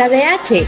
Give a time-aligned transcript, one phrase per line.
[0.00, 0.66] Aula de H,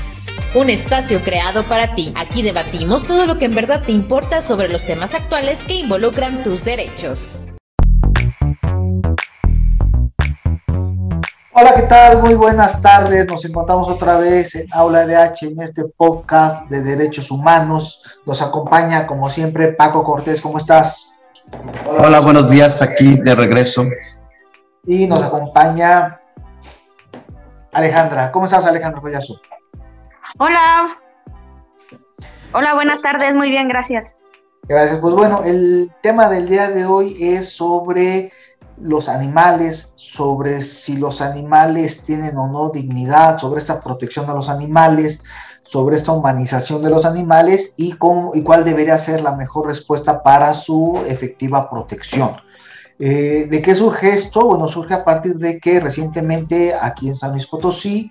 [0.55, 2.13] un espacio creado para ti.
[2.19, 6.43] Aquí debatimos todo lo que en verdad te importa sobre los temas actuales que involucran
[6.43, 7.43] tus derechos.
[11.55, 12.21] Hola, ¿qué tal?
[12.21, 13.27] Muy buenas tardes.
[13.27, 18.21] Nos encontramos otra vez en Aula de H en este podcast de derechos humanos.
[18.27, 20.43] Nos acompaña, como siempre, Paco Cortés.
[20.43, 21.15] ¿Cómo estás?
[21.87, 22.83] Hola, buenos días.
[22.83, 23.87] Aquí de regreso.
[24.87, 26.19] Y nos acompaña
[27.73, 28.31] Alejandra.
[28.31, 29.41] ¿Cómo estás, Alejandra Collazo?
[30.39, 30.97] Hola.
[32.53, 33.35] Hola, buenas tardes.
[33.35, 34.15] Muy bien, gracias.
[34.69, 34.99] Gracias.
[35.01, 38.31] Pues bueno, el tema del día de hoy es sobre
[38.77, 44.51] los animales, sobre si los animales tienen o no dignidad, sobre esta protección a los
[44.51, 45.25] animales,
[45.63, 50.23] sobre esta humanización de los animales y, cómo, y cuál debería ser la mejor respuesta
[50.23, 52.37] para su efectiva protección.
[52.99, 54.47] Eh, ¿De qué surge esto?
[54.47, 58.11] Bueno, surge a partir de que recientemente aquí en San Luis Potosí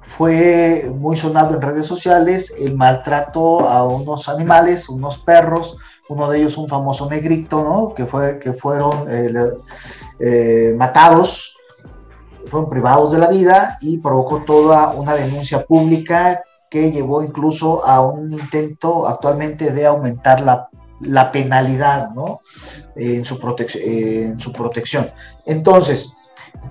[0.00, 5.76] fue muy sonado en redes sociales el maltrato a unos animales, unos perros,
[6.08, 7.94] uno de ellos un famoso negrito, ¿no?
[7.94, 9.32] Que, fue, que fueron eh,
[10.18, 11.56] eh, matados,
[12.46, 18.00] fueron privados de la vida y provocó toda una denuncia pública que llevó incluso a
[18.00, 20.68] un intento actualmente de aumentar la
[21.02, 22.40] la penalidad ¿no?
[22.96, 23.38] en, su
[23.74, 25.10] en su protección.
[25.46, 26.14] Entonces,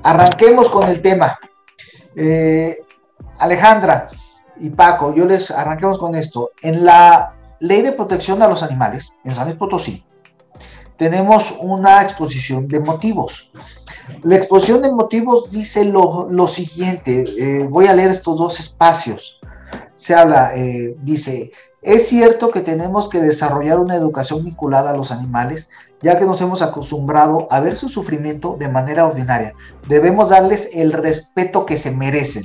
[0.03, 1.39] arranquemos con el tema.
[2.15, 2.77] Eh,
[3.39, 4.09] Alejandra
[4.59, 6.51] y Paco, yo les arranquemos con esto.
[6.61, 10.03] En la ley de protección a los animales, en San Luis Potosí,
[10.97, 13.51] tenemos una exposición de motivos.
[14.23, 19.39] La exposición de motivos dice lo, siguiente, eh, voy a leer estos dos espacios.
[19.93, 25.11] Se habla, eh, dice, es cierto que tenemos que desarrollar una educación vinculada a los
[25.11, 25.69] animales,
[26.01, 29.55] ya que nos hemos acostumbrado a ver su sufrimiento de manera ordinaria.
[29.87, 32.43] Debemos darles el respeto que se merecen,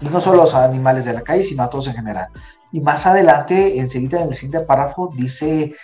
[0.00, 2.28] y no solo a los animales de la calle, sino a todos en general.
[2.72, 5.74] Y más adelante, enseguida en el siguiente párrafo, dice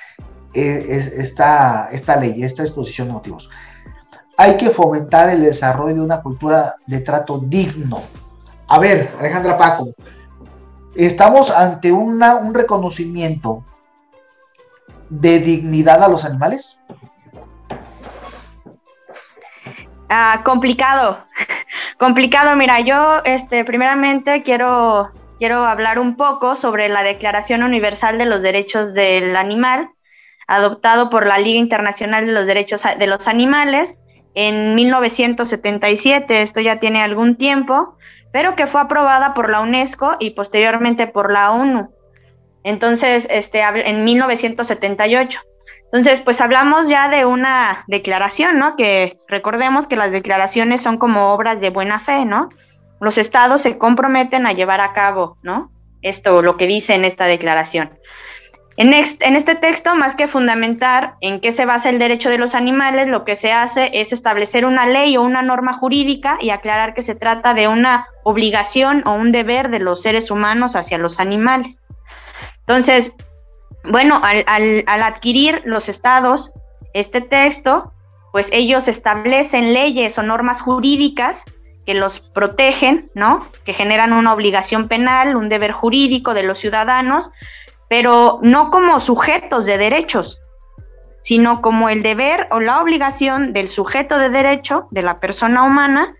[0.55, 3.49] eh, esta, esta ley, esta exposición de motivos.
[4.37, 8.03] Hay que fomentar el desarrollo de una cultura de trato digno.
[8.67, 9.89] A ver, Alejandra Paco,
[10.95, 13.65] estamos ante un reconocimiento
[15.11, 16.81] de dignidad a los animales?
[20.09, 21.25] Ah, complicado,
[21.99, 22.57] complicado.
[22.57, 28.43] Mira, yo, este, primeramente quiero, quiero hablar un poco sobre la Declaración Universal de los
[28.43, 29.91] Derechos del Animal,
[30.47, 33.99] adoptado por la Liga Internacional de los Derechos de los Animales
[34.35, 36.41] en 1977.
[36.41, 37.99] Esto ya tiene algún tiempo
[38.33, 41.91] pero que fue aprobada por la UNESCO y posteriormente por la ONU.
[42.65, 45.41] Entonces, este, en 1978.
[45.85, 48.77] Entonces, pues hablamos ya de una declaración, ¿no?
[48.77, 52.51] Que recordemos que las declaraciones son como obras de buena fe, ¿no?
[53.01, 55.71] Los estados se comprometen a llevar a cabo, ¿no?
[56.03, 57.91] Esto, lo que dice en esta declaración.
[58.81, 63.09] En, este texto, más que fundamentar en qué se basa el derecho de los animales,
[63.09, 67.03] lo que se hace es establecer una ley o una norma jurídica y aclarar que
[67.03, 71.83] se trata de una obligación o un deber de los seres humanos hacia los animales.
[72.61, 73.13] Entonces,
[73.83, 76.53] bueno, al, adquirir los estados
[76.95, 77.93] este texto,
[78.31, 81.43] pues ellos establecen leyes o normas jurídicas
[81.85, 83.49] que los protegen, ¿no?
[83.65, 87.33] Que generan una obligación penal, un deber jurídico de los ciudadanos,
[87.89, 90.41] pero no como sujetos de derechos,
[91.23, 96.15] sino como el deber o la obligación del sujeto de derecho, de la persona humana,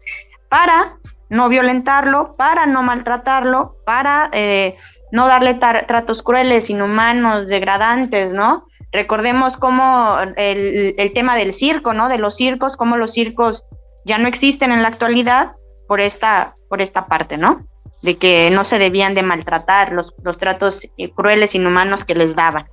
[0.49, 0.97] para
[1.31, 4.77] no violentarlo, para no maltratarlo, para eh,
[5.13, 8.67] no darle tratos crueles, inhumanos, degradantes, ¿no?
[8.93, 12.09] Recordemos cómo el, el, tema del circo, ¿no?
[12.09, 13.65] De los circos, cómo los circos
[14.07, 15.51] ya no existen en la actualidad
[15.87, 17.59] por esta, por esta parte, ¿no?
[18.03, 22.35] De que no se debían de maltratar los, los tratos eh, crueles, inhumanos que les
[22.35, 22.69] daban.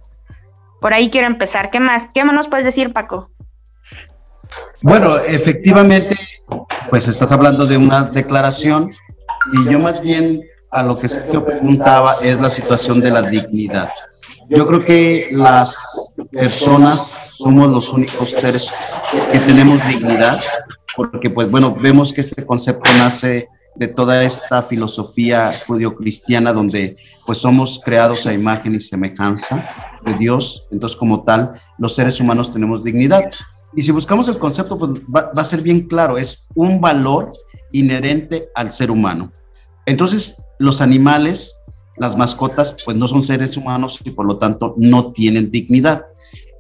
[0.80, 1.72] Por ahí quiero empezar.
[1.72, 2.04] ¿Qué más?
[2.14, 3.30] ¿Qué más nos puedes decir, Paco?
[4.82, 6.16] Bueno, efectivamente,
[6.90, 8.92] pues estás hablando de una declaración
[9.54, 13.90] y yo más bien a lo que se preguntaba es la situación de la dignidad.
[14.50, 15.76] Yo creo que las
[16.32, 18.72] personas somos los únicos seres
[19.32, 20.40] que tenemos dignidad,
[20.96, 27.40] porque pues bueno, vemos que este concepto nace de toda esta filosofía judio-cristiana donde pues
[27.40, 29.70] somos creados a imagen y semejanza
[30.04, 33.30] de Dios, entonces como tal los seres humanos tenemos dignidad.
[33.76, 37.34] Y si buscamos el concepto, pues va, a ser bien claro, es un valor
[37.72, 39.32] inherente al ser humano.
[39.86, 41.56] Entonces los animales,
[41.98, 46.06] las mascotas, pues no son seres humanos y por lo tanto no tienen dignidad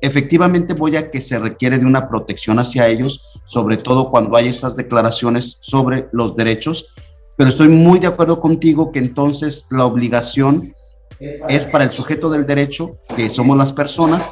[0.05, 4.47] efectivamente voy a que se requiere de una protección hacia ellos, sobre todo cuando hay
[4.47, 6.93] estas declaraciones sobre los derechos,
[7.37, 10.73] pero estoy muy de acuerdo contigo que entonces la obligación
[11.19, 14.29] es para el sujeto del derecho, que somos las personas,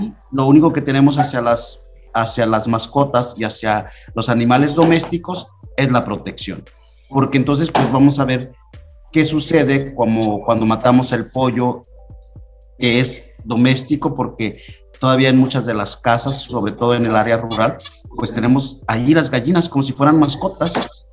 [0.00, 5.48] y lo único que tenemos hacia las, hacia las mascotas y hacia los animales domésticos
[5.76, 6.62] es la protección.
[7.08, 8.52] Porque entonces, pues vamos a ver
[9.12, 11.82] qué sucede como cuando matamos el pollo
[12.78, 14.60] que es doméstico, porque
[15.00, 17.78] todavía en muchas de las casas, sobre todo en el área rural,
[18.16, 21.05] pues tenemos allí las gallinas como si fueran mascotas,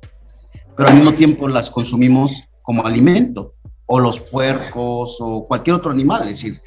[0.76, 3.54] pero al mismo tiempo las consumimos como alimento
[3.86, 6.22] o los puercos o cualquier otro animal.
[6.22, 6.58] Es decir,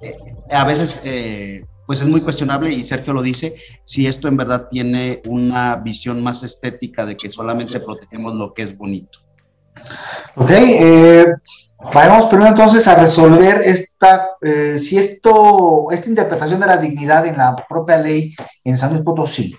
[0.00, 0.14] eh,
[0.50, 3.54] a veces eh, pues es muy cuestionable y Sergio lo dice,
[3.84, 8.62] si esto en verdad tiene una visión más estética de que solamente protegemos lo que
[8.62, 9.18] es bonito.
[10.36, 11.26] Ok, eh,
[11.92, 14.28] vamos primero entonces a resolver esta,
[14.78, 18.34] si esto, esta interpretación de la dignidad en la propia ley
[18.64, 19.54] en San Luis Potosí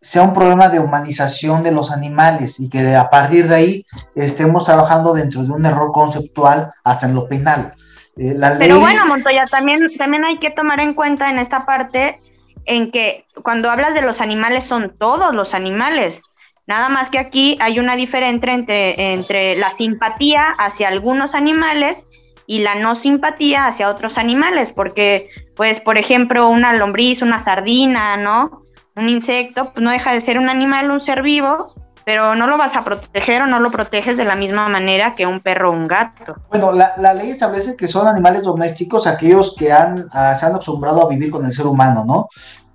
[0.00, 4.64] sea un problema de humanización de los animales y que a partir de ahí estemos
[4.64, 7.74] trabajando dentro de un error conceptual hasta en lo penal.
[8.16, 12.20] Eh, Pero bueno, Montoya, también, también hay que tomar en cuenta en esta parte
[12.64, 16.20] en que cuando hablas de los animales son todos los animales.
[16.66, 22.04] Nada más que aquí hay una diferencia entre, entre la simpatía hacia algunos animales
[22.46, 28.16] y la no simpatía hacia otros animales, porque, pues, por ejemplo, una lombriz, una sardina,
[28.16, 28.57] ¿no?
[28.98, 31.72] Un insecto, pues no deja de ser un animal, un ser vivo,
[32.04, 35.26] pero no lo vas a proteger o no lo proteges de la misma manera que
[35.26, 36.36] un perro o un gato.
[36.48, 41.04] Bueno, la, ley establece que son animales domésticos aquellos que han, ah, se han acostumbrado
[41.04, 42.28] a vivir con el ser humano, ¿no?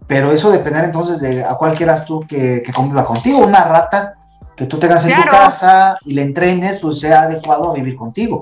[0.05, 3.39] Pero eso dependerá entonces de a cuál quieras tú que, conviva contigo.
[3.39, 4.15] Una rata
[4.55, 8.41] que tú tengas en tu casa y le entrenes, pues sea adecuado a vivir contigo.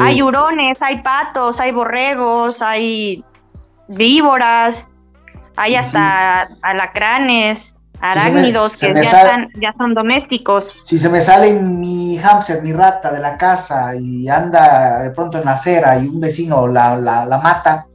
[0.00, 3.24] Hay hurones, hay patos, hay borregos, hay
[3.88, 4.84] víboras.
[5.56, 10.82] Hay hasta alacranes, arácnidos que ya, son domésticos.
[10.84, 15.38] Si se me sale mi hámster, mi rata de la casa y anda de pronto
[15.38, 17.86] en la acera y un vecino la, la, mata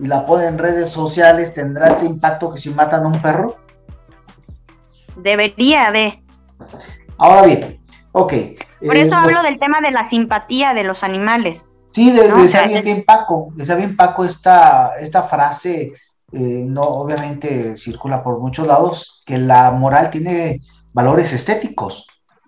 [0.00, 3.56] y la pone en redes sociales, ¿tendrá este impacto que si matan a un perro?
[5.16, 6.22] Debería de.
[7.18, 7.80] Ahora bien,
[8.12, 8.32] ok.
[8.86, 11.66] Por eso eh, hablo del tema de la simpatía de los animales.
[11.92, 15.92] Sí, de, decía bien, Paco, decía bien Paco esta, esta frase
[16.32, 20.60] eh, no obviamente circula por muchos lados, que la moral tiene
[20.92, 22.06] valores estéticos,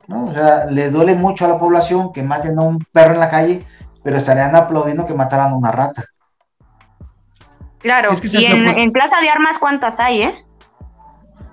[0.09, 0.27] ¿no?
[0.27, 3.31] O sea, le duele mucho a la población que maten a un perro en la
[3.31, 3.67] calle,
[4.03, 6.05] pero estarían aplaudiendo que mataran a una rata.
[7.79, 10.35] Claro, y en, Plaza de Armas, ¿cuántas hay, eh?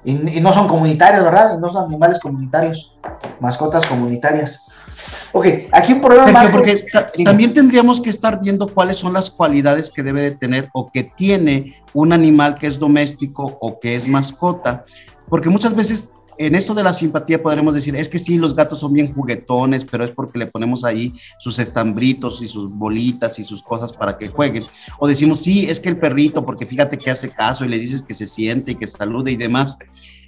[0.04, 1.58] Y, y, no son comunitarios, ¿verdad?
[1.58, 2.96] No son animales comunitarios,
[3.40, 4.68] mascotas comunitarias.
[5.32, 6.50] Ok, aquí un problema más.
[6.50, 6.86] Porque
[7.24, 11.04] también tendríamos que estar viendo cuáles son las cualidades que debe de tener o que
[11.04, 14.84] tiene un animal que es doméstico o que es mascota.
[15.28, 16.10] Porque muchas veces
[16.40, 19.84] en esto de la simpatía podremos decir, es que sí, los gatos son bien juguetones,
[19.84, 24.18] pero es porque le ponemos ahí sus estambritos y sus bolitas y sus cosas para
[24.18, 24.64] que jueguen.
[25.00, 28.02] O decimos, sí, es que el perrito, porque fíjate que hace caso y le dices
[28.02, 29.78] que se siente y que salude y demás.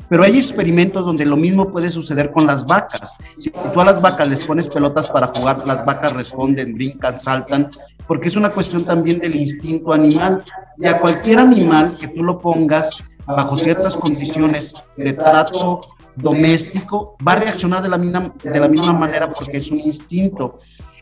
[0.09, 3.15] Pero hay experimentos donde lo mismo puede suceder con las vacas.
[3.37, 7.69] Si tú a las vacas les pones pelotas para jugar, las vacas responden, brincan, saltan,
[8.05, 10.43] porque es una cuestión también del instinto animal.
[10.77, 15.79] Y a cualquier animal que tú lo pongas bajo ciertas condiciones de trato
[16.15, 20.57] doméstico, va a reaccionar de la, misma, de la misma manera porque es un instinto.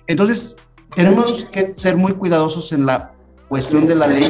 [0.07, 0.57] Entonces,
[0.95, 3.13] tenemos que ser muy cuidadosos en la
[3.47, 4.29] cuestión de la ley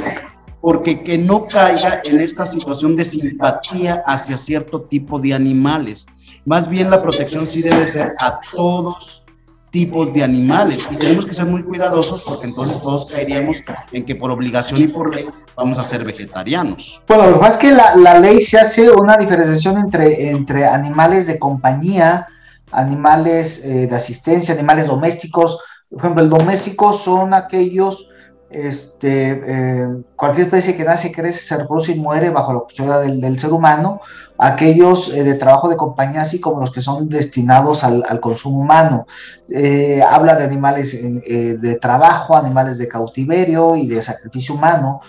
[0.62, 6.06] porque que no caiga en esta situación de simpatía hacia cierto tipo de animales.
[6.46, 9.24] Más bien la protección sí debe ser a todos
[9.72, 14.16] tipos de animales y tenemos que ser muy cuidadosos porque entonces todos caeríamos en que
[14.16, 17.02] por obligación y por ley vamos a ser vegetarianos.
[17.08, 20.66] Bueno, lo que pasa es que la, la ley se hace una diferenciación entre, entre
[20.66, 22.26] animales de compañía,
[22.72, 25.60] animales eh, de asistencia, animales domésticos.
[25.90, 28.09] Por ejemplo, el doméstico son aquellos
[28.50, 33.40] este, eh, cualquier especie que nace, crece, se reproduce y muere bajo la custodia del,
[33.40, 34.02] ser humano,
[34.38, 39.06] aquellos eh, de trabajo de compañía, así como los que son destinados al, consumo humano.
[39.50, 45.02] Eh, habla de animales de trabajo, animales de cautiverio y de sacrificio humano,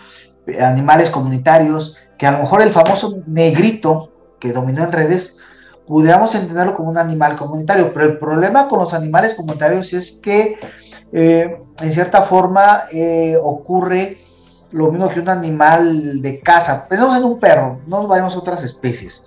[0.60, 5.38] animales comunitarios, que a lo mejor el famoso negrito que dominó en redes,
[5.90, 10.56] pudiéramos entenderlo como un animal comunitario, pero el problema con los animales comunitarios es que
[11.12, 14.18] eh, en cierta forma eh, ocurre
[14.70, 16.86] lo mismo que un animal de casa.
[16.88, 19.26] Pensamos en un perro, no nos vayamos a otras especies.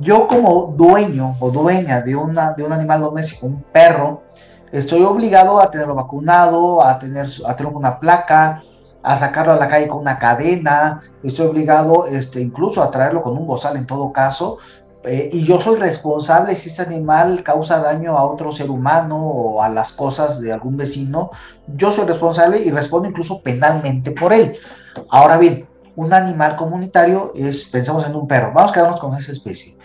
[0.00, 4.24] Yo como dueño o dueña de, una, de un animal doméstico, un perro,
[4.72, 8.64] estoy obligado a tenerlo vacunado, a tener, a tener una placa,
[9.00, 13.36] a sacarlo a la calle con una cadena, estoy obligado este, incluso a traerlo con
[13.36, 14.58] un bozal en todo caso,
[15.06, 19.62] eh, y yo soy responsable si este animal causa daño a otro ser humano o
[19.62, 21.30] a las cosas de algún vecino,
[21.66, 24.56] yo soy responsable y respondo incluso penalmente por él.
[25.10, 29.32] Ahora bien, un animal comunitario es, pensamos en un perro, vamos a quedarnos con esa
[29.32, 29.76] especie.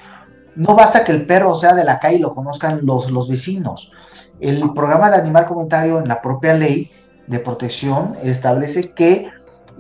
[0.56, 3.92] No basta que el perro sea de la calle y lo conozcan los, los vecinos.
[4.40, 6.90] El programa de animal comunitario en la propia ley
[7.28, 9.30] de protección establece que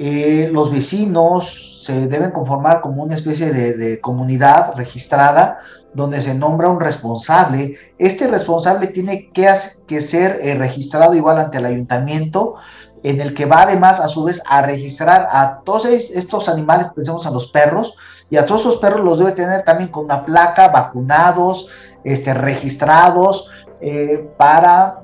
[0.02, 5.60] eh, los vecinos se deben conformar como una especie de, comunidad registrada
[5.94, 7.76] donde se nombra un responsable.
[7.98, 9.54] Este responsable tiene que,
[10.00, 12.56] ser eh, registrado igual ante el ayuntamiento,
[13.04, 17.26] en el que va además a su vez a registrar a todos estos animales, pensemos
[17.26, 17.94] en los perros,
[18.30, 21.68] y a todos esos perros los debe tener también con una placa, vacunados,
[22.06, 23.52] este, registrados,
[23.82, 25.02] eh, para,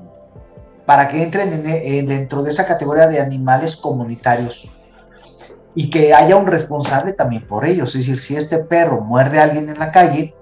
[0.86, 1.62] para que entren
[2.06, 4.72] dentro de esa categoría de animales comunitarios
[5.78, 7.94] y que haya un responsable también por ellos.
[7.94, 10.34] Es decir, si este perro muerde a alguien en la calle,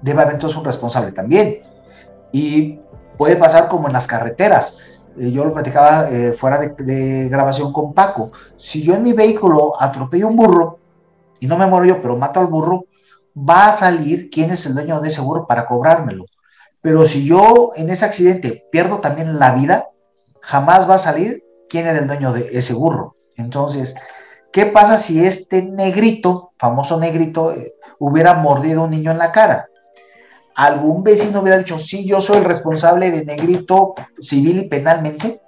[0.00, 1.62] debe haber entonces un responsable también.
[2.30, 2.78] Y
[3.18, 4.78] puede pasar como en las carreteras.
[5.18, 8.30] Eh, yo lo platicaba eh, fuera de, grabación con Paco.
[8.56, 10.78] Si yo en mi vehículo atropello un burro,
[11.40, 12.84] y no me muero yo, pero mato al burro,
[13.36, 16.26] va a salir quién es el dueño de ese burro para cobrármelo.
[16.80, 19.88] Pero si yo en ese accidente pierdo también la vida,
[20.40, 23.16] jamás va a salir quién era el dueño de ese burro.
[23.36, 23.96] Entonces,
[24.52, 29.32] ¿Qué pasa si este negrito, famoso negrito, eh, hubiera mordido a un niño en la
[29.32, 29.66] cara?
[30.54, 35.40] ¿Algún vecino hubiera dicho, sí, yo soy el responsable de negrito civil y penalmente?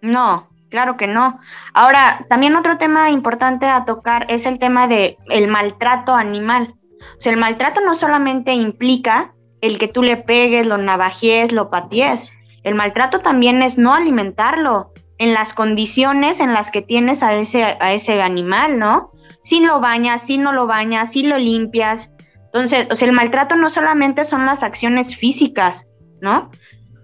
[0.00, 1.40] No, claro que no.
[1.74, 6.74] Ahora, también otro tema importante a tocar es el tema de el maltrato animal.
[7.18, 11.70] O sea, el maltrato no solamente implica el que tú le pegues, lo navajes, lo
[11.70, 12.30] paties.
[12.62, 17.64] El maltrato también es no alimentarlo, en las condiciones en las que tienes a ese,
[17.64, 19.10] a ese animal, ¿no?
[19.42, 22.10] Si lo bañas, si no lo bañas, si lo limpias.
[22.46, 25.86] Entonces, o sea, el maltrato no solamente son las acciones físicas,
[26.20, 26.50] ¿no?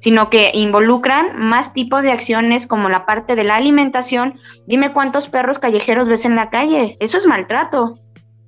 [0.00, 4.40] Sino que involucran más tipos de acciones como la parte de la alimentación.
[4.66, 6.96] Dime cuántos perros callejeros ves en la calle.
[6.98, 7.94] Eso es maltrato.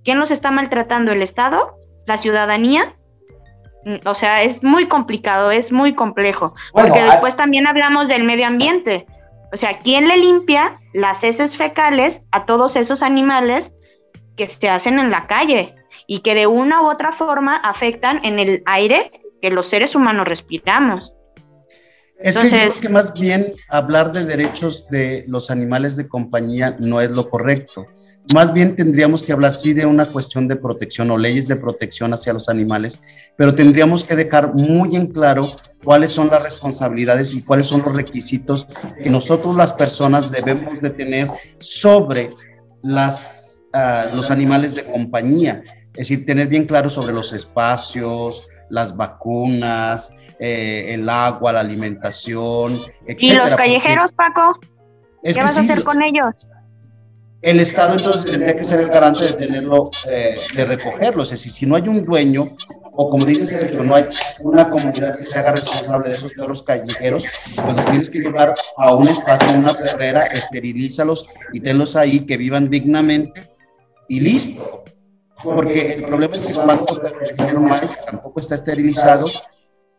[0.05, 1.13] ¿Quién los está maltratando?
[1.13, 1.77] ¿El Estado?
[2.07, 2.95] ¿La ciudadanía?
[3.85, 6.55] Mm, o sea, es muy complicado, es muy complejo.
[6.73, 9.07] porque después también hablamos del medio ambiente.
[9.55, 13.71] O sea, ¿quién le limpia las heces fecales a todos esos animales
[14.37, 15.77] que se hacen en la calle
[16.09, 20.27] y que de una u otra forma afectan en el aire que los seres humanos
[20.27, 21.13] respiramos?
[22.19, 26.75] Es que yo creo que más bien hablar de derechos de los animales de compañía
[26.81, 27.87] no es lo correcto.
[28.33, 32.15] Más bien tendríamos que hablar sí de una cuestión de protección o leyes de protección
[32.15, 33.01] hacia los animales,
[33.37, 35.43] pero tendríamos que dejar muy en claro
[35.83, 38.67] cuáles son las responsabilidades y cuáles son los requisitos
[39.03, 42.31] que nosotros las personas debemos de tener sobre
[42.83, 45.63] las, ah, los animales de compañía.
[45.93, 52.75] Es decir, tener bien claro sobre los espacios, las vacunas, eh, el agua, la alimentación,
[53.07, 53.23] etc.
[53.23, 54.59] ¿Y los callejeros, Paco?
[55.23, 56.35] ¿Qué vas a hacer con ellos?
[57.45, 61.25] El Estado entonces tendría que ser el garante de tenerlo, eh, de recogerlo.
[61.25, 62.57] Es decir, si no hay un dueño,
[62.95, 64.07] o como dices, no hay
[64.41, 67.27] una comunidad que se haga responsable de esos perros callejeros,
[67.63, 72.21] pues los tienes que llevar a un espacio, a una perrera, esterilízalos y tenlos ahí
[72.21, 73.51] que vivan dignamente
[74.09, 74.83] y listo.
[75.43, 76.55] Porque el problema es que
[78.07, 79.27] tampoco está esterilizado,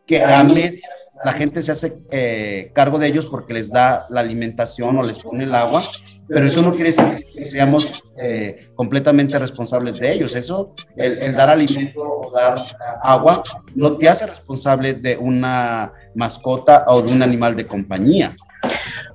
[0.04, 4.20] que a medias la gente se hace eh, cargo de ellos porque les da la
[4.20, 5.82] alimentación o les pone el agua,
[6.28, 10.34] pero eso no quiere decir que seamos eh, completamente responsables de ellos.
[10.34, 12.56] Eso, el, dar alimento o dar
[13.02, 13.42] agua,
[13.74, 18.34] no te hace responsable de una mascota o de un animal de compañía.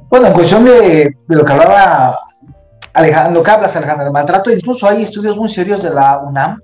[0.09, 2.19] Bueno, en cuestión de, lo que hablaba
[2.93, 6.59] Alejandro, lo que hablas Alejandro, el maltrato, incluso hay estudios muy serios de la UNAM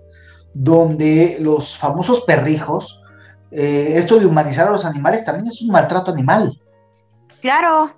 [0.53, 3.03] donde los famosos perrijos,
[3.51, 6.59] eh, esto de humanizar a los animales también es un maltrato animal.
[7.41, 7.93] Claro.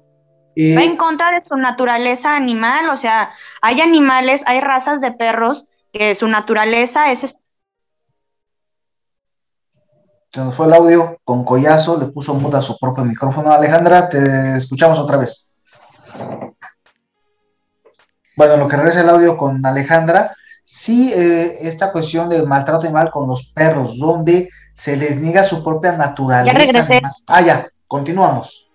[0.61, 5.13] Eh, Va en contra de su naturaleza animal, o sea, hay animales, hay razas de
[5.13, 7.33] perros que su naturaleza es...
[10.31, 13.53] Se nos fue el audio con collazo, le puso muda su propio micrófono.
[13.53, 15.49] Alejandra, te escuchamos otra vez.
[18.35, 20.35] Bueno, lo que regresa el audio con Alejandra,
[20.65, 25.63] sí, eh, esta cuestión de maltrato animal con los perros, donde se les niega su
[25.63, 26.51] propia naturaleza.
[26.51, 27.01] Ya regresé.
[27.27, 28.69] Ah, ya, continuamos.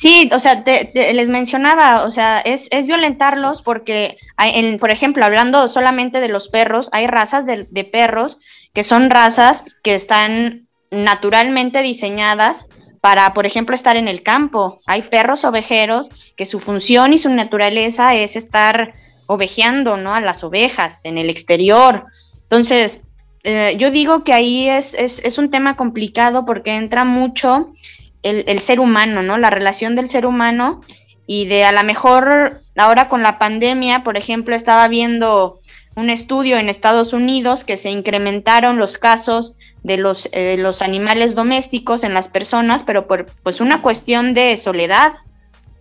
[0.00, 0.64] Sí, o sea,
[0.94, 6.48] les mencionaba, o sea, es, es violentarlos porque, en, por ejemplo, hablando solamente de los
[6.48, 8.40] perros, hay razas de, perros
[8.72, 12.66] que son razas que están naturalmente diseñadas
[13.02, 14.78] para, por ejemplo, estar en el campo.
[14.86, 18.94] Hay perros ovejeros que su función y su naturaleza es estar
[19.26, 20.14] ovejeando, ¿no?
[20.14, 22.06] A las ovejas en el exterior
[22.44, 23.02] Entonces,
[23.44, 27.74] eh, yo digo que ahí es, es, un tema complicado porque entra mucho
[28.22, 29.38] el, ser humano, ¿no?
[29.38, 30.80] La relación del ser humano
[31.26, 35.60] y de a lo mejor ahora con la pandemia, por ejemplo, estaba viendo
[35.96, 41.34] un estudio en Estados Unidos que se incrementaron los casos de los, eh, los animales
[41.34, 45.14] domésticos en las personas, pero por pues una cuestión de soledad,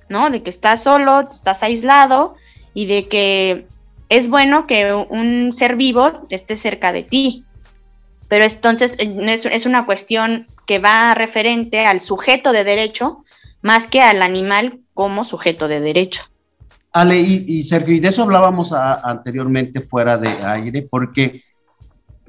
[0.07, 0.29] ¿no?
[0.29, 2.35] De que estás solo, estás aislado
[2.73, 3.67] y de que
[4.07, 7.45] es bueno que un ser vivo esté cerca de ti.
[8.27, 13.23] Pero entonces eh, es, es una cuestión que va referente al sujeto de derecho
[13.63, 16.21] más que al animal como sujeto de derecho.
[16.93, 21.41] Ale y, Sergio, y de eso hablábamos anteriormente fuera de aire, porque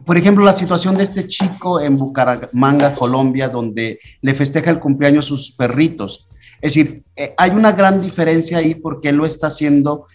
[0.07, 5.27] por ejemplo, la situación de este chico en Bucaramanga, Colombia, donde le festeja el cumpleaños
[5.27, 6.27] a sus perritos.
[6.63, 10.07] Es decir, eh, hay una gran diferencia ahí porque él lo está haciendo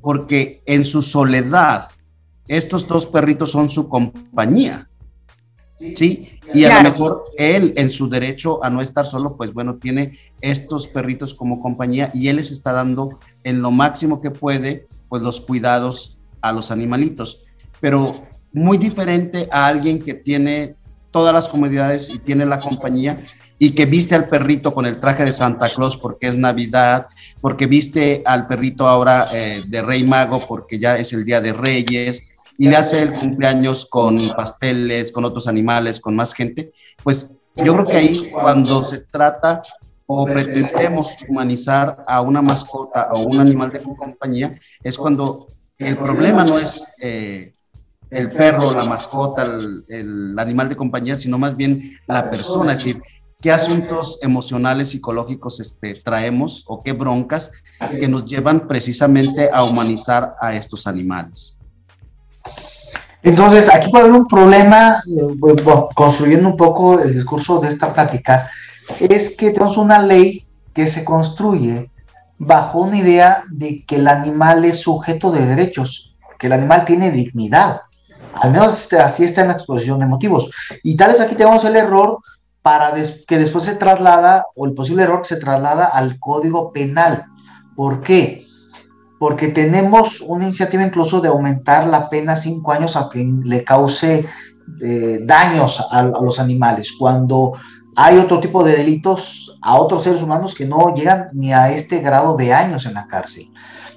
[0.00, 1.84] porque en su soledad,
[2.48, 4.88] estos dos perritos son su compañía.
[5.94, 6.38] ¿Sí?
[6.54, 10.18] Y a lo mejor él, en su derecho a no estar solo, pues bueno, tiene
[10.40, 13.10] estos perritos como compañía y él les está dando
[13.44, 17.44] en lo máximo que puede, pues los cuidados a los animalitos.
[17.80, 20.76] Pero muy diferente a alguien que tiene
[21.10, 23.22] todas las comodidades y tiene la compañía
[23.58, 27.06] y que viste al perrito con el traje de Santa Claus porque es Navidad,
[27.40, 31.52] porque viste al perrito ahora eh, de Rey Mago porque ya es el Día de
[31.52, 36.72] Reyes y le hace el cumpleaños con pasteles, con otros animales, con más gente,
[37.02, 39.62] pues yo creo que ahí cuando se trata
[40.06, 45.48] o pretendemos humanizar a una mascota o un animal de compañía, es cuando
[45.78, 47.52] el problema no es eh,
[48.10, 49.42] el perro, la mascota,
[49.88, 53.00] el, animal de compañía, sino más bien la persona, es decir,
[53.40, 57.50] qué asuntos emocionales, psicológicos este, traemos o qué broncas
[57.98, 61.55] que nos llevan precisamente a humanizar a estos animales.
[63.26, 65.64] Entonces, aquí puede haber un problema, eh,
[65.96, 68.48] construyendo un poco el discurso de esta plática,
[69.00, 71.90] es que tenemos una ley que se construye
[72.38, 77.10] bajo una idea de que el animal es sujeto de derechos, que el animal tiene
[77.10, 77.80] dignidad.
[78.34, 80.48] Al menos este, así está en la exposición de motivos.
[80.84, 82.20] Y tal vez aquí tenemos el error
[82.62, 82.92] para
[83.26, 87.24] que después se traslada, o el posible error que se traslada al código penal.
[87.74, 88.45] ¿Por qué?
[89.18, 94.26] Porque tenemos una iniciativa incluso de aumentar la pena cinco años a quien le cause
[94.82, 97.54] eh, daños a, los animales, cuando
[97.94, 102.00] hay otro tipo de delitos a otros seres humanos que no llegan ni a este
[102.00, 103.46] grado de años en la cárcel.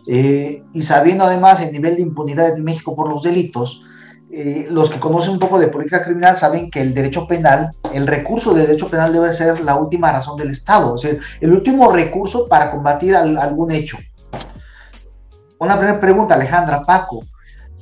[0.08, 3.84] Eh, y sabiendo además el nivel de impunidad en México por los delitos,
[4.32, 8.06] eh, los que conocen un poco de política criminal saben que el derecho penal, el
[8.06, 11.92] recurso de derecho penal debe ser la última razón del Estado, es decir, el último
[11.92, 13.98] recurso para combatir algún hecho.
[15.60, 17.24] Una primera pregunta, Alejandra, Paco,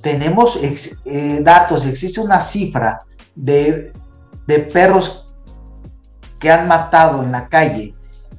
[0.02, 0.60] tenemos
[1.06, 3.04] eh, datos, existe una cifra
[3.36, 3.94] de,
[4.74, 5.30] perros
[6.40, 7.94] que han matado en la calle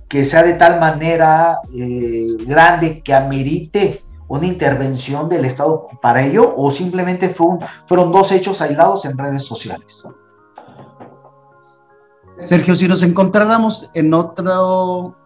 [0.09, 6.55] que sea de tal manera eh, grande que amerite una intervención del Estado para ello
[6.57, 10.05] o simplemente fueron dos hechos aislados en redes sociales?
[12.39, 15.17] Sergio, si nos encontráramos en otro,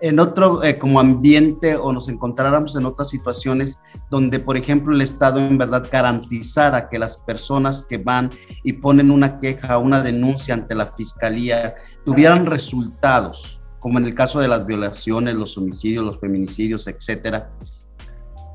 [0.00, 3.78] en otro eh, como ambiente o nos encontráramos en otras situaciones
[4.10, 8.30] donde, por ejemplo, el Estado en verdad garantizara que las personas que van
[8.62, 11.74] y ponen una queja, una denuncia ante la Fiscalía,
[12.04, 17.50] tuvieran resultados, como en el caso de las violaciones, los homicidios, los feminicidios, etcétera,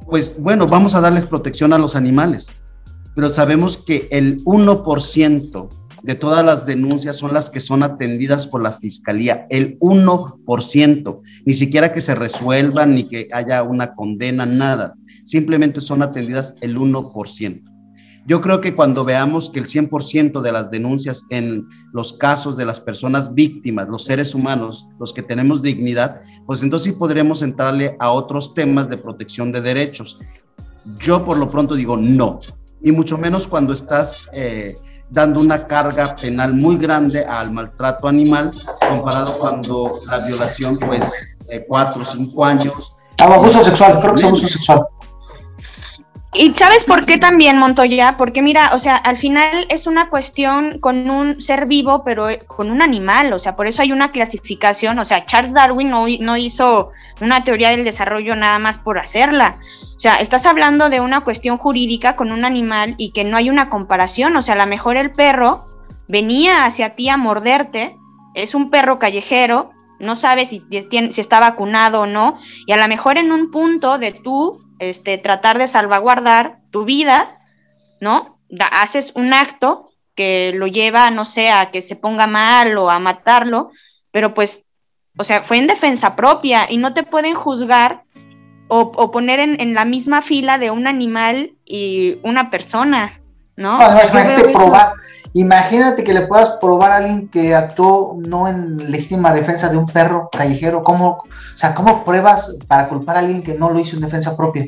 [0.05, 2.51] pues bueno, vamos a darles protección a los animales,
[3.15, 5.69] pero sabemos que el 1%
[6.03, 11.53] de todas las denuncias son las que son atendidas por la fiscalía, el 1%, ni
[11.53, 17.63] siquiera que se resuelvan ni que haya una condena, nada, simplemente son atendidas el 1%.
[18.25, 22.65] Yo creo que cuando veamos que el 100% de las denuncias en los casos de
[22.65, 27.97] las personas víctimas, los seres humanos, los que tenemos dignidad, pues entonces sí podremos entrarle
[27.99, 30.19] a otros temas de protección de derechos.
[30.99, 32.39] Yo por lo pronto digo no,
[32.81, 34.75] y mucho menos cuando estás eh,
[35.09, 38.51] dando una carga penal muy grande al maltrato animal,
[38.89, 42.95] comparado cuando la violación, pues, eh, cuatro o cinco años.
[43.19, 44.83] Abuso sexual, creo que es abuso sexual.
[46.35, 48.17] ¿Y sabes por qué también, Montoya?
[48.17, 52.39] Porque mira, o sea, al final es una cuestión con un ser vivo, pero eh,
[52.47, 56.37] con un animal, o sea, por eso hay una clasificación, o sea, Charles Darwin no,
[56.37, 56.89] hizo
[57.21, 59.57] una teoría del desarrollo nada más por hacerla.
[59.95, 63.51] O sea, estás hablando de una cuestión jurídica con un animal y que no hay
[63.51, 65.67] una comparación, o sea, a lo mejor el perro
[66.07, 67.95] venía hacia ti a morderte,
[68.33, 69.69] es un perro callejero,
[69.99, 73.99] no sabes si, si está vacunado o no, y a lo mejor en un punto
[73.99, 77.39] de tú este, tratar de salvaguardar tu vida,
[77.99, 78.33] ¿no?
[78.71, 82.99] haces un acto que lo lleva, no sé, a que se ponga mal o a
[82.99, 83.71] matarlo,
[84.11, 84.67] pero pues,
[85.17, 88.03] o sea, fue en defensa propia y no te pueden juzgar
[88.67, 93.21] o, poner en, la misma fila de un animal y una persona,
[93.55, 93.77] ¿no?
[95.33, 99.87] imagínate, que le puedas probar a alguien que actuó no en legítima defensa de un
[99.87, 103.95] perro callejero, ¿cómo, o sea, ¿cómo pruebas para culpar a alguien que no lo hizo
[103.95, 104.65] en defensa propia?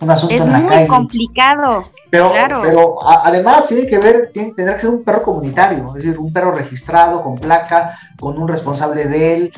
[0.00, 1.84] Un asunto es en la muy complicado.
[2.08, 2.32] Pero,
[2.62, 6.32] pero además tiene que ver, tiene, tendrá que ser un perro comunitario, es decir, un
[6.32, 9.52] perro registrado, con placa, con un responsable de él.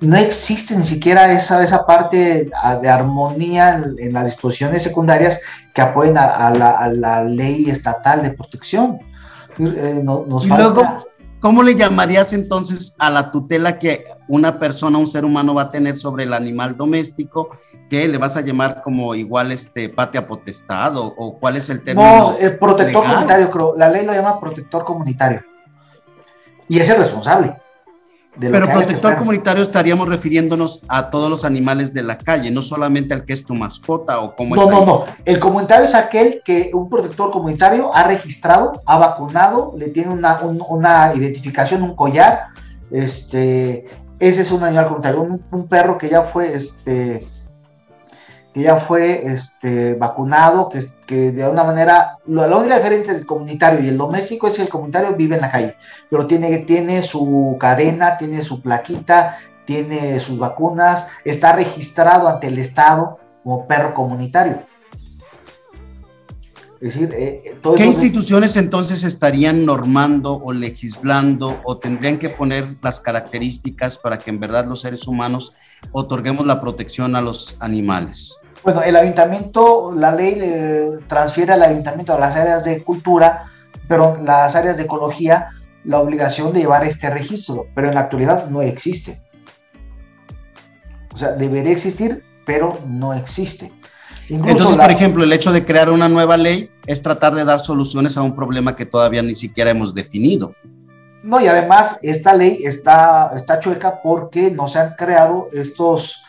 [0.00, 2.48] no existe ni siquiera esa, esa parte
[2.82, 5.42] de armonía en, las disposiciones secundarias
[5.74, 8.98] que apoyen a, la, ley estatal de protección.
[9.58, 11.04] Eh, nos falta...
[11.40, 15.70] ¿Cómo le llamarías entonces a la tutela que una persona, un ser humano va a
[15.70, 17.48] tener sobre el animal doméstico?
[17.88, 22.08] ¿Qué le vas a llamar como igual este patria potestad o, cuál es el término?
[22.08, 23.74] No, el protector comunitario, creo.
[23.74, 25.42] La ley lo llama protector comunitario.
[26.68, 27.56] Y es el responsable.
[28.38, 33.24] Pero protector comunitario estaríamos refiriéndonos a todos los animales de la calle, no solamente al
[33.24, 34.68] que es tu mascota o cómo no, es.
[34.68, 35.04] No, no, no.
[35.24, 40.40] El comunitario es aquel que un protector comunitario ha registrado, ha vacunado, le tiene una,
[40.40, 42.48] una identificación, un collar.
[42.90, 43.86] Este,
[44.20, 45.22] ese es un animal comunitario.
[45.22, 47.26] Un, un perro que ya fue este,
[48.52, 53.80] que ya fue este, vacunado, que, que de alguna manera, la, única diferencia del comunitario
[53.80, 55.76] y el doméstico es que el comunitario vive en la calle,
[56.10, 62.58] pero tiene, tiene su cadena, tiene su plaquita, tiene sus vacunas, está registrado ante el
[62.58, 64.69] Estado como perro comunitario.
[66.80, 72.76] Es decir, eh, eh, ¿qué instituciones entonces estarían normando o legislando o tendrían que poner
[72.80, 75.52] las características para que en verdad los seres humanos
[75.92, 78.40] otorguemos la protección a los animales?
[78.64, 83.52] Bueno, el ayuntamiento, la ley le transfiere al ayuntamiento a las áreas de cultura,
[83.86, 85.50] pero las áreas de ecología,
[85.84, 89.20] la obligación de llevar este registro, pero en la actualidad no existe.
[91.12, 93.70] O sea, debería existir, pero no existe.
[94.30, 98.16] Entonces, por ejemplo, el hecho de crear una nueva ley es tratar de dar soluciones
[98.16, 100.54] a un problema que todavía ni siquiera hemos definido.
[101.22, 106.24] No, y además esta ley está, está chueca porque no se han creado estos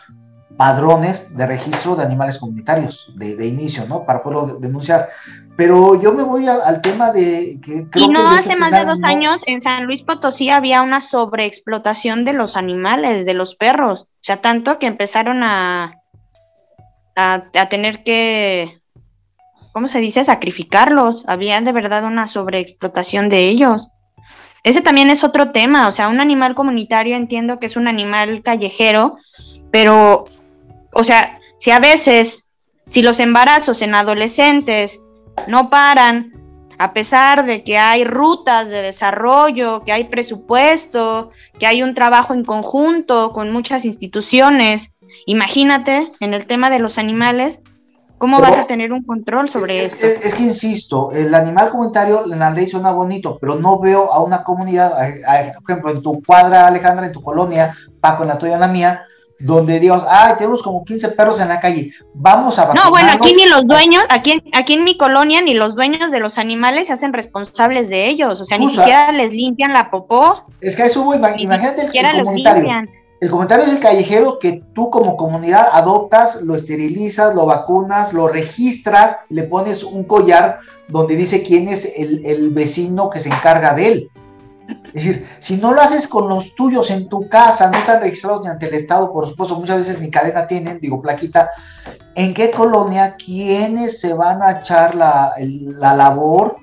[0.57, 4.05] padrones de registro de animales comunitarios de, inicio, ¿no?
[4.05, 5.09] Para poderlo denunciar.
[5.55, 7.87] Pero yo me voy al, tema de que...
[7.95, 12.33] y no hace más de dos años en San Luis Potosí había una sobreexplotación de
[12.33, 14.03] los animales, de los perros.
[14.03, 16.00] O sea, tanto que empezaron a,
[17.21, 18.81] a, tener que,
[19.71, 20.23] ¿cómo se dice?
[20.23, 21.23] Sacrificarlos.
[21.27, 23.91] Había de verdad una sobreexplotación de ellos.
[24.63, 28.43] Ese también es otro tema, o sea, un animal comunitario entiendo que es un animal
[28.43, 29.17] callejero,
[29.71, 30.25] pero
[30.93, 32.47] o sea, si a veces,
[32.86, 35.01] si los embarazos en adolescentes
[35.47, 36.34] no paran,
[36.77, 41.29] a pesar de que hay rutas de desarrollo, que hay presupuesto,
[41.60, 44.93] que hay un trabajo en conjunto con muchas instituciones,
[45.26, 47.62] imagínate en el tema de los animales,
[48.21, 50.28] ¿Cómo vas a tener un control sobre es, esto?
[50.28, 54.21] Es, que insisto, el animal comunitario en la ley suena bonito, pero no veo a
[54.21, 58.54] una comunidad, por ejemplo, en tu cuadra, Alejandra, en tu colonia, Paco, en la tuya,
[58.54, 59.02] en la mía,
[59.39, 63.34] donde digas, ay, tenemos como 15 perros en la calle, vamos a No, bueno, aquí
[63.34, 66.93] ni los dueños, aquí, aquí en mi colonia, ni los dueños de los animales se
[66.93, 70.45] hacen responsables de ellos, o sea, ni siquiera les limpian la popó.
[70.62, 72.86] Es que eso, imagínate el, el comunitario.
[73.21, 78.27] El comentario es el callejero que tú como comunidad adoptas, lo esterilizas, lo vacunas, lo
[78.27, 80.57] registras, le pones un collar
[80.88, 84.12] donde dice quién es el, vecino que se encarga de él.
[84.88, 88.41] Es decir, si no lo haces con los tuyos en tu casa, no están registrados
[88.43, 91.51] ni ante el Estado, por supuesto, muchas veces ni cadena tienen, digo, plaquita,
[92.15, 95.36] ¿en qué colonia quiénes se van a echar la,
[95.95, 96.55] labor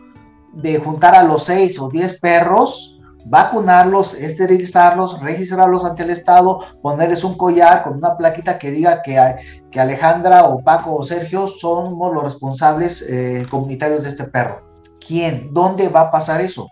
[0.55, 2.98] de juntar a los seis o diez perros?
[3.29, 9.37] Vacunarlos, esterilizarlos, registrarlos ante el Estado, ponerles un collar con una plaquita que diga que,
[9.71, 14.63] que Alejandra o Paco o Sergio somos los responsables eh, comunitarios de este perro.
[15.05, 15.53] ¿Quién?
[15.53, 16.71] ¿Dónde va a pasar eso?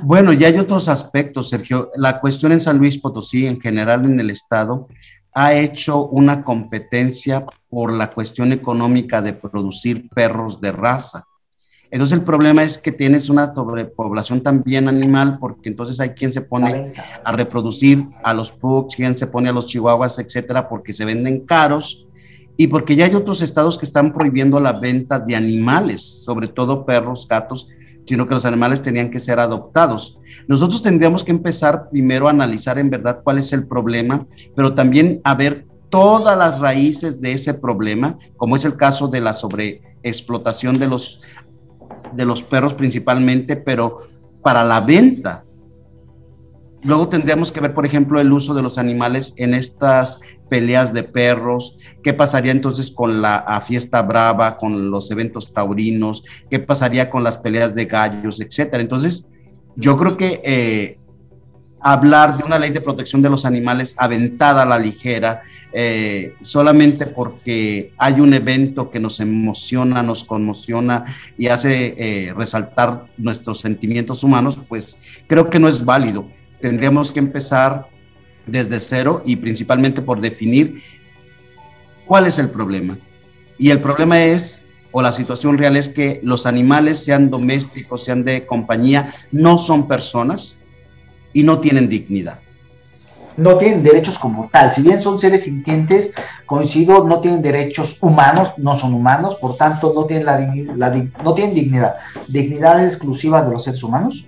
[0.00, 1.90] Bueno, ya hay otros aspectos, Sergio.
[1.96, 4.86] La cuestión en San Luis Potosí, en general en el Estado,
[5.34, 11.24] ha hecho una competencia por la cuestión económica de producir perros de raza.
[11.90, 16.42] Entonces el problema es que tienes una sobrepoblación también animal, porque entonces hay quien se
[16.42, 16.92] pone
[17.24, 21.46] a reproducir a los pugs, quien se pone a los chihuahuas, etcétera, porque se venden
[21.46, 22.06] caros
[22.58, 26.84] y porque ya hay otros estados que están prohibiendo la venta de animales, sobre todo
[26.84, 27.68] perros, gatos,
[28.04, 30.18] sino que los animales tenían que ser adoptados.
[30.46, 35.20] Nosotros tendríamos que empezar primero a analizar en verdad cuál es el problema, pero también
[35.24, 39.82] a ver todas las raíces de ese problema, como es el caso de la sobre
[40.02, 41.20] explotación de los,
[42.12, 44.02] de los perros principalmente, pero
[44.42, 45.44] para la venta.
[46.84, 51.02] Luego tendríamos que ver, por ejemplo, el uso de los animales en estas peleas de
[51.02, 57.24] perros, qué pasaría entonces con la fiesta brava, con los eventos taurinos, qué pasaría con
[57.24, 58.80] las peleas de gallos, etcétera.
[58.80, 59.28] Entonces,
[59.74, 60.98] yo creo que eh,
[61.80, 67.06] hablar de una ley de protección de los animales aventada a la ligera, eh, solamente
[67.06, 71.04] porque hay un evento que nos emociona, nos conmociona
[71.36, 76.26] y hace eh, resaltar nuestros sentimientos humanos, pues creo que no es válido.
[76.60, 77.86] Tendríamos que empezar
[78.46, 80.82] desde cero y principalmente por definir
[82.06, 82.98] cuál es el problema.
[83.58, 88.24] Y el problema es, o la situación real es que los animales, sean domésticos, sean
[88.24, 90.58] de compañía, no son personas,
[91.32, 92.40] y no tienen dignidad.
[93.36, 94.72] No tienen derechos como tal.
[94.72, 96.12] Si bien son seres sintientes,
[96.44, 100.26] coincido, no tienen derechos humanos, no son humanos, por tanto no tienen,
[100.76, 100.90] la,
[101.22, 101.94] no tienen dignidad.
[102.26, 104.26] Dignidad es exclusiva de los seres humanos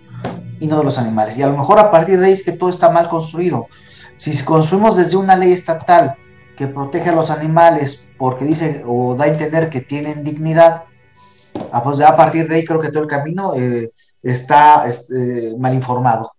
[0.60, 1.36] y no de los animales.
[1.36, 3.66] Y a lo mejor a partir de ahí es que todo está mal construido.
[4.16, 6.14] Si construimos desde una ley estatal
[6.56, 10.84] que protege a los animales porque dice o da a entender que tienen dignidad,
[11.72, 13.90] ah, pues a partir de ahí creo que todo el camino eh,
[14.22, 16.30] está este, mal informado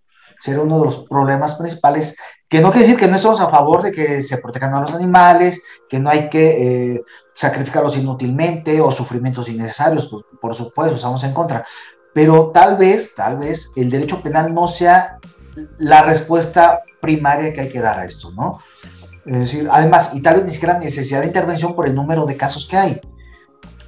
[0.42, 2.16] será uno de los problemas principales,
[2.48, 4.92] que no quiere decir que no estamos a favor de que se protejan a los
[4.92, 7.02] animales, que no hay que eh,
[7.32, 11.64] sacrificarlos inútilmente o sufrimientos innecesarios, por, por supuesto, estamos en contra,
[12.12, 15.20] pero tal vez, tal vez el derecho penal no sea
[15.78, 18.58] la respuesta primaria que hay que dar a esto, ¿no?
[19.24, 22.36] Es decir, además, y tal vez ni siquiera necesidad de intervención por el número de
[22.36, 23.00] casos que hay.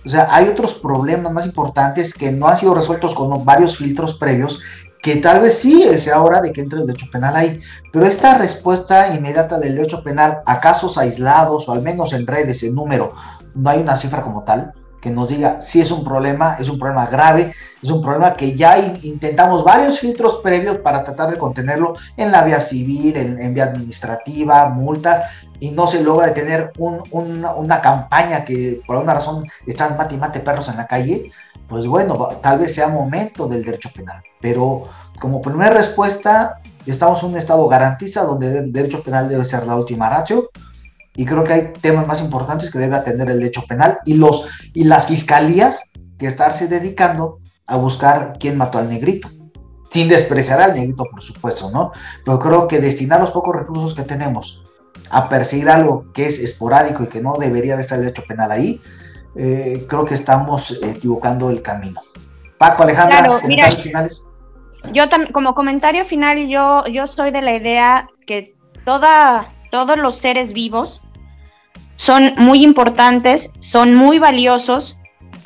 [0.07, 4.15] O sea, hay otros problemas más importantes que no han sido resueltos con varios filtros
[4.15, 4.61] previos
[5.05, 7.61] que tal vez sí sea hora de que entre el derecho penal ahí,
[7.93, 12.63] pero esta respuesta inmediata del derecho penal a casos aislados o al menos en redes,
[12.63, 13.15] en número,
[13.55, 16.79] no hay una cifra como tal que nos diga si es un problema, es un
[16.79, 21.93] problema grave, es un problema que ya intentamos varios filtros previos para tratar de contenerlo
[22.17, 25.29] en la vía civil, en, vía administrativa, multa,
[25.61, 30.41] y no se logra tener una, campaña que por alguna razón están mate y mate
[30.41, 31.31] perros en la calle,
[31.69, 34.23] pues bueno, tal vez sea momento del derecho penal.
[34.41, 34.85] Pero
[35.21, 39.77] como primera respuesta, estamos en un estado garantiza donde el derecho penal debe ser la
[39.77, 40.51] última ratio.
[41.17, 44.47] Y creo que hay temas más importantes que debe atender el derecho penal y, los,
[44.73, 49.29] y las fiscalías que estarse dedicando a buscar quién mató al negrito.
[49.91, 51.93] Sin despreciar al negrito, por supuesto, ¿no?
[52.25, 54.65] Pero creo que destinar los pocos recursos que tenemos
[55.11, 58.51] a perseguir algo que es esporádico y que no debería de estar el derecho penal
[58.51, 58.81] ahí,
[59.37, 62.01] eh, creo que estamos equivocando el camino.
[62.59, 64.29] Paco, Alejandra, comentarios finales.
[64.93, 70.53] Yo como comentario final, yo, yo soy de la idea que toda, todos los seres
[70.53, 71.01] vivos
[71.97, 74.97] son muy importantes, son muy valiosos,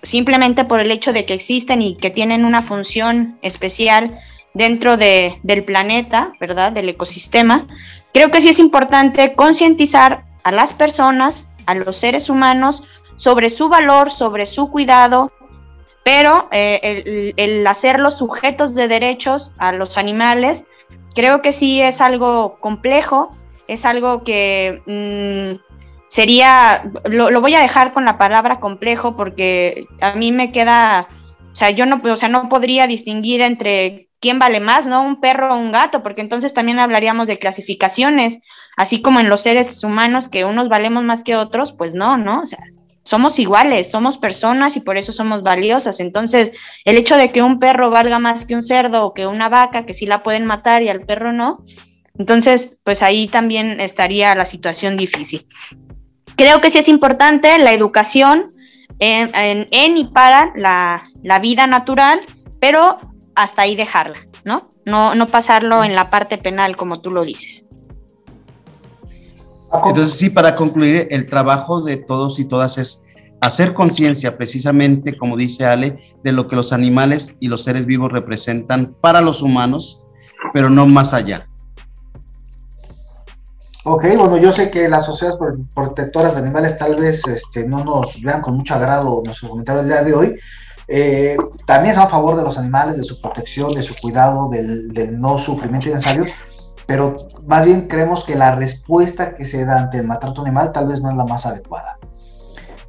[0.03, 4.19] simplemente por el hecho de que existen y que tienen una función especial
[4.55, 6.73] dentro de, del planeta, ¿verdad?
[6.73, 7.67] Del ecosistema.
[8.13, 12.83] Creo que sí es importante concientizar a las personas, a los seres humanos,
[13.19, 15.33] sobre su valor, sobre su cuidado,
[16.05, 20.67] pero eh, el, hacer los sujetos de derechos a los animales,
[21.17, 25.61] creo que sí es algo complejo, es algo que mm,
[26.07, 31.09] sería, lo, voy a dejar con la palabra complejo porque a mí me queda,
[31.51, 35.03] o sea, yo no, o sea, no podría distinguir entre quién vale más, ¿no?
[35.03, 38.39] Un perro o un gato, porque entonces también hablaríamos de clasificaciones,
[38.77, 42.43] así como en los seres humanos que unos valemos más que otros, pues no, ¿no?
[42.43, 42.61] O sea,
[43.09, 45.99] somos iguales, somos personas y por eso somos valiosas.
[45.99, 46.53] Entonces,
[46.85, 49.87] el hecho de que un perro valga más que un cerdo o que una vaca,
[49.87, 51.65] que sí la pueden matar y al perro no,
[52.19, 55.47] entonces, pues ahí también estaría la situación difícil.
[56.37, 58.51] Creo que sí es importante la educación
[58.99, 62.21] en, y para la, la, vida natural,
[62.61, 62.99] pero
[63.35, 64.69] hasta ahí dejarla, ¿no?
[64.85, 65.15] ¿no?
[65.15, 67.68] No pasarlo en la parte penal, como tú lo dices.
[69.73, 73.07] Entonces, sí, para concluir, el trabajo de todos y todas es
[73.41, 78.13] hacer conciencia precisamente, como dice Ale, de lo que los animales y los seres vivos
[78.13, 80.05] representan para los humanos,
[80.53, 81.49] pero no más allá.
[83.85, 85.39] Ok, bueno, yo sé que las sociedades
[85.75, 89.95] protectoras de animales tal vez este, no nos vean con mucho agrado nuestros comentarios del
[89.95, 90.37] día de hoy.
[90.89, 94.89] Eh, también son a favor de los animales, de su protección, de su cuidado, del,
[94.89, 96.25] del no sufrimiento innecesario,
[96.89, 100.89] pero más bien creemos que la respuesta que se da ante el maltrato animal tal
[100.89, 101.99] vez no es la más adecuada.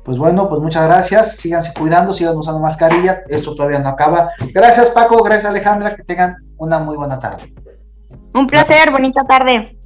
[0.05, 4.29] Pues bueno, pues muchas gracias, síganse cuidando, sigan usando mascarilla, esto todavía no acaba.
[4.53, 7.53] Gracias Paco, gracias Alejandra, que tengan una muy buena tarde.
[8.33, 9.77] Un placer, bonita tarde.